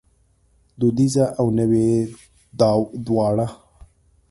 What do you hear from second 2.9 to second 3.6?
دواړه